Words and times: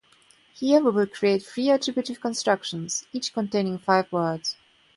Here, 0.55 0.81
we 0.81 0.89
will 0.89 1.05
create 1.05 1.43
three 1.45 1.69
attributive 1.69 2.19
constructions, 2.19 3.05
each 3.13 3.33
containing 3.33 3.77
five 3.77 4.11
words. 4.11 4.55